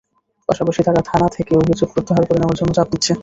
[0.49, 3.13] পাশাপাশি তারা থানা থেকে অভিযোগ প্রত্যাহার করে নেওয়ার জন্য চাপ দিচ্ছে।